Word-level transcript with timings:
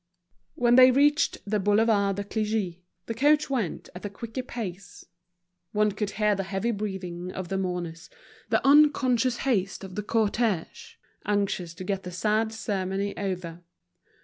When 0.55 0.77
they 0.77 0.89
reached 0.89 1.37
the 1.45 1.59
Boulevard 1.59 2.15
de 2.15 2.23
Clichy, 2.23 2.81
the 3.05 3.13
coach 3.13 3.51
went 3.51 3.87
at 3.93 4.03
a 4.03 4.09
quicker 4.09 4.41
pace; 4.41 5.05
one 5.73 5.91
could 5.91 6.09
hear 6.17 6.33
the 6.33 6.41
heavy 6.41 6.71
breathing 6.71 7.31
of 7.31 7.49
the 7.49 7.57
mourners, 7.59 8.09
the 8.49 8.65
unconscious 8.67 9.37
haste 9.45 9.83
of 9.83 9.93
the 9.93 10.01
cortege, 10.01 10.95
anxious 11.27 11.75
to 11.75 11.83
get 11.83 12.01
the 12.01 12.09
sad 12.11 12.51
ceremony 12.51 13.15
over. 13.15 13.61